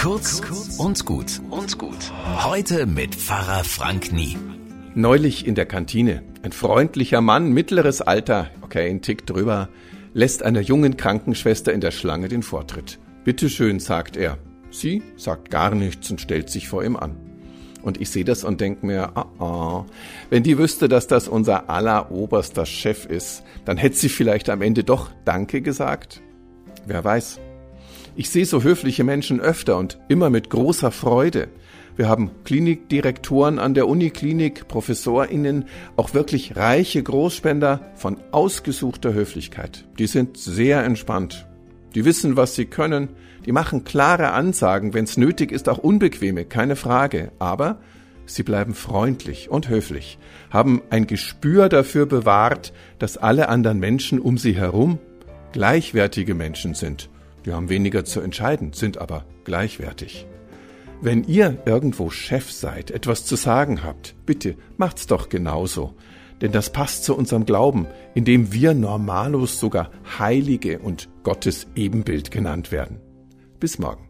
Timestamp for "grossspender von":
37.02-38.16